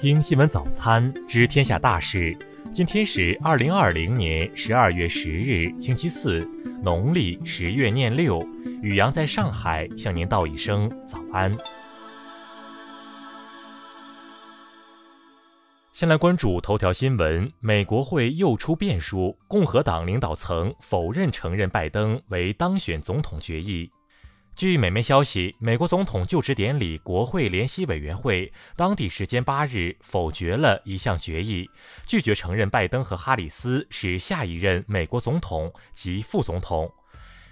[0.00, 2.32] 听新闻早餐知天下大事。
[2.70, 6.48] 今天是二零二零年十二月十日，星期四，
[6.80, 8.40] 农历十月廿六。
[8.80, 11.52] 雨阳在上海向您道一声早安。
[15.92, 23.90] 先来关注头条新闻：美国会又出变数，共和党领导层否认承认拜登为当选总统决议。
[24.58, 31.70] 据美媒消息，美国总统就职典礼国会联席委员会当地时间八日否决了一项决议，
[32.08, 36.92] 拒绝承认拜登和哈里斯是下一任美国总统及副总统。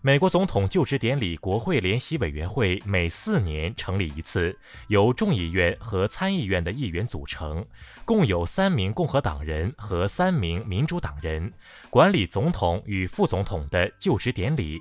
[0.00, 7.66] 美国总统就职典礼国会联席委员会每四年成立一次，由众议院和参议院的议员组成，
[8.04, 11.52] 共有三名共和党人和三名民主党人，
[11.90, 14.80] 管理总统与副总统的就职典礼。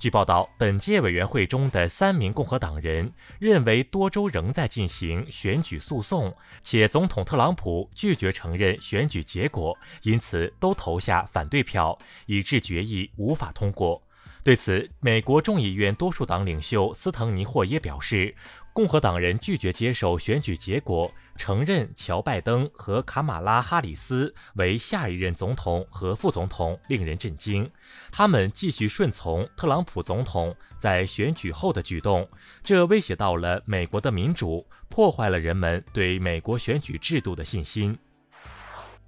[0.00, 14.02] 据报道，本届委员会中的三名共和党人认为多州仍在进行选举诉讼，且总统特朗普拒绝承认选举结果，因此都投下反对票，以致决议无法通过。
[14.42, 18.34] 对此，美国众议院多数党领袖斯滕尼霍耶表示，
[18.72, 21.12] 共和党人拒绝接受选举结果。
[21.36, 27.70] 承认乔·拜登和卡马拉·哈里斯为下一任总统和副总统令人震惊。
[28.12, 32.28] 他们继续顺从特朗普总统在选举后的举动，
[32.62, 37.96] 这威胁到了美国的民主，破坏了人们对美国选举制度的信心。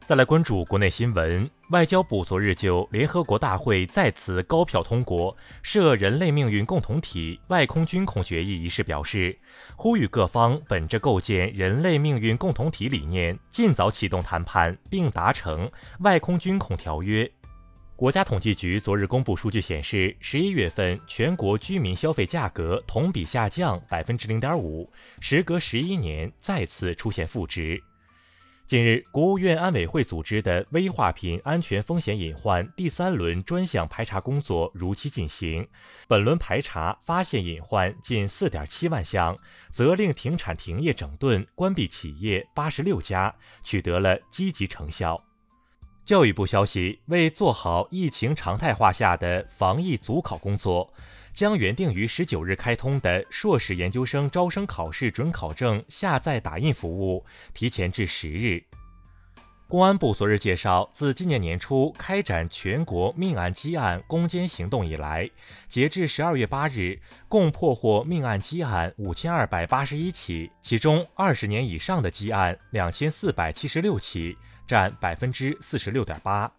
[0.05, 9.39] 再来关注国内新闻，外交部昨日就联合国大会再次高票通过涉人类命运共同体外空军控决议一事表示，
[9.77, 17.31] 呼吁各方本着构建人类命运共同体理念，尽早启动谈判，并达成外空军控条约。
[17.95, 27.81] 国家统计局昨日公布数据显示，十一月份全国居民消费价格同比下降百分之零点五，时隔十一年再次出现负值。
[28.67, 35.69] 近日，国务院安委会组织的危化品安全风险隐患第三轮专项排查工作如期进行。
[36.09, 39.39] 本轮排查发现隐患近四点七万项，
[39.71, 45.23] 责令停产停业整顿关闭企业八十六家，取得了积极成效。
[46.05, 50.93] 教育部消息，为做好疫情常态化下的防疫组考工作，
[51.33, 57.25] 将原定于十九日开通的硕士研究生招生考试准考证下载打印服务
[57.55, 58.65] 提前至十日。
[59.69, 65.31] 公安部昨日介绍，自今年年初开展全国命案积案攻坚行动以来，
[65.69, 74.37] 截至十二月八日，共破获命案积案五千二百八十一起，其中二十年以上的积案两千四百七十六起。
[74.73, 76.51] 占百分之四十六点八。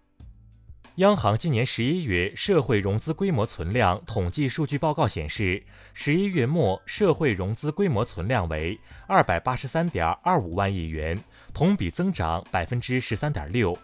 [0.98, 5.64] 央行今年十一月社会融资规模存量统计数据报告显示，
[5.96, 11.20] 十一月末社会融资规模存量为二百八十三点二五万亿元，
[11.56, 13.76] 同比增长百分之十三点六。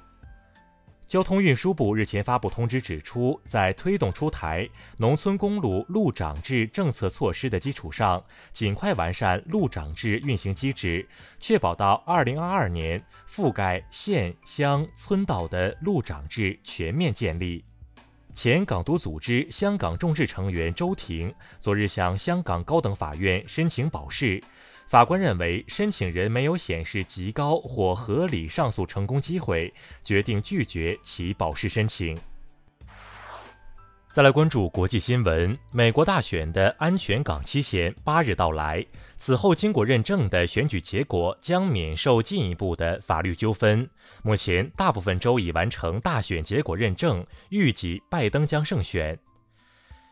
[1.10, 11.10] 交通运输部日前发布通知指出，在推动出台农村公路路长制政策措施的基础上，尽快完善路长制运行机制，
[11.40, 17.66] 确保到二零二二年覆盖县乡村道的路长制全面建立。
[18.36, 24.40] 前港督组织香港众志成员周婷昨日向香港高等法院申请保释。
[24.90, 29.72] 法官认为，申请人没有显示极高或合理上诉成功机会，
[30.04, 32.18] 决定拒绝其保释申请。
[34.12, 38.84] 再来关注国际新闻，美国大选的安全港期限八日到来，
[39.16, 43.88] 此后经过认证的选举结果将免受进一步的法律纠纷。
[44.24, 49.18] 目前，大部分州已完成大选结果认证，预计拜登将胜选。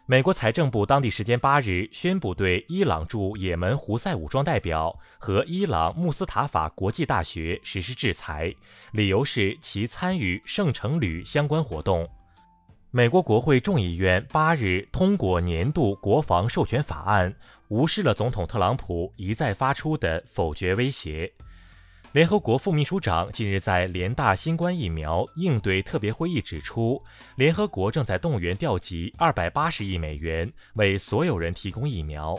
[0.09, 8.55] 美国财政部当地时间八日宣布对伊朗驻也门胡塞武装代表和伊朗穆斯塔法国际大学实施制裁，
[8.93, 12.07] 理由是其参与圣城旅相关活动。
[12.89, 17.35] 美国国会众议院八日通过年度国防授权法案，
[17.67, 21.29] 无视了总统特朗普一再发出的否决威胁。
[22.17, 26.99] 联合国副秘书长近日在联大新冠疫苗应对特别会议指出，
[27.35, 32.35] 联合国正在动员调集二百八十亿美元，为所有人提供疫苗。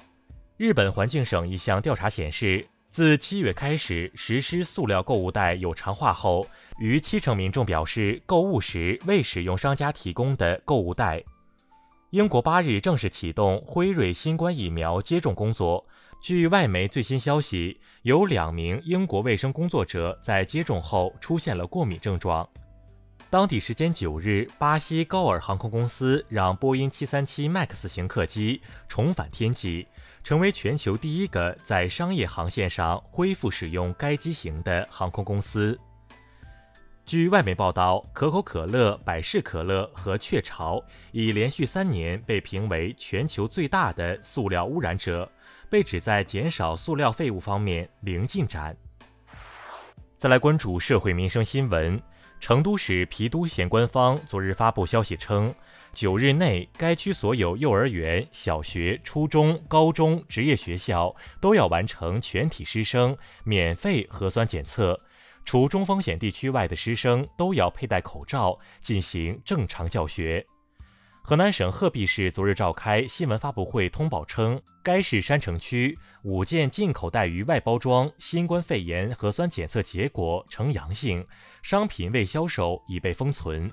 [0.57, 6.45] 日本环境省一项调查显示，自七月开始实施塑料购物袋有偿化后，
[6.81, 11.23] 逾七成民众表示购物时未使用商家提供的购物袋。
[12.11, 15.87] 英国八日正式启动辉瑞新冠疫苗接种工作。
[16.21, 22.47] 据外媒最新消息，有两名英国卫生工作者在接种后出现了过敏症状。
[23.31, 29.87] 当地时间九日，巴西高尔航空公司让波音737 MAX 型客机重返天际，
[30.25, 35.79] 成为全球第一个在商业航线上恢复使用该机型的航空公司。
[37.07, 40.83] 据外媒报道，可口可乐、百事可乐和雀巢
[41.13, 45.31] 已连续三年被评为全球最大的塑料污染者，
[45.71, 48.77] 被指在减少塑料废物方面零进展。
[50.17, 52.01] 再来关注社会民生新闻，
[52.41, 55.55] 成都市郫都县官方昨日发布消息称。
[55.95, 65.01] 九日内，该区所有幼儿园、小学、初中、高中、职业学校都要完成全体师生免费核酸检测，
[65.45, 70.47] 除中风险地区外的师生都要佩戴口罩进行正常教学。
[71.29, 81.27] 河南省鹤壁市昨日召开新闻发布会通报称，该市山城区五件进口带鱼外包装新冠肺炎核酸检测结果呈阳性，
[81.61, 83.71] 商品未销售已被封存。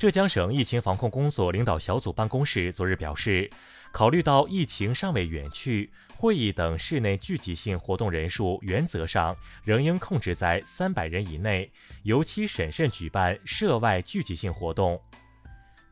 [0.00, 3.48] 浙江省疫情防控工作领导小组办公室昨日表示，
[3.92, 11.70] 考虑到疫情尚未远去，会议等室内聚集性活动人数原则上仍应控制在三百人以内，
[12.02, 15.00] 尤其审慎举办涉外聚集性活动。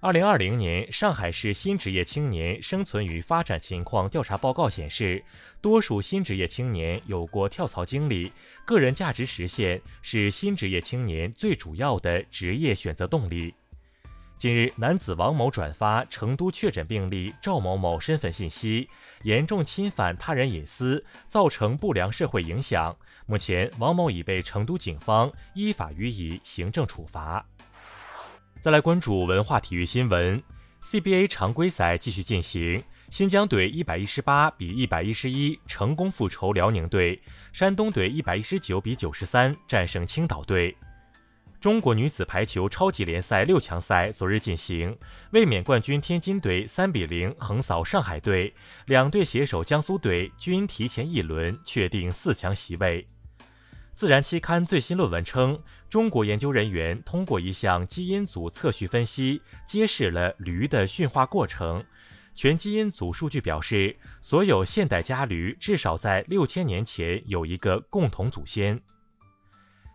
[0.07, 5.21] 二零二零年上海市新职业青年生存与发展情况调查报告显示，
[5.61, 8.31] 多数新职业青年有过跳槽经历，
[8.65, 13.53] 个人价值实现是新职业青年最主要的职业选择动力。
[14.39, 18.89] 近日，男子王某转发成都确诊病例赵某某身份信息，
[19.25, 22.97] 严重侵犯他人隐私，造成不良社会影响。
[23.27, 27.45] 目前，王某已被成都警方依法予以行政处罚。
[28.61, 30.43] 再来关注文化体育新闻
[30.83, 37.21] ，CBA 常规赛继续进行，新疆队一百一十八比一百一十一成功复仇辽宁队，
[37.53, 40.77] 山东队一百一十九比九十三战胜青岛队。
[41.61, 44.97] 中国女子排球超级联赛六强赛昨日进行，
[45.31, 48.53] 卫冕冠军天津队三比零横扫上海队，
[48.87, 53.07] 两队携手江苏队均提前一轮确定四强席位。
[53.97, 55.59] 自然期刊最新论文称，
[55.89, 61.83] 中国研究人员通过一项基因组测序分析，揭示了驴的驯化过程。
[62.35, 68.79] 全基因组数据表示，所有现代家驴至少在六千年前有一个共同祖先。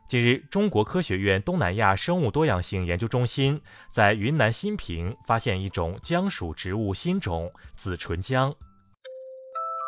[0.10, 3.62] 近日，中国科学院东南亚生物多样性研究中心
[3.92, 8.52] 在云南新平发现一种姜属植物新种紫唇姜。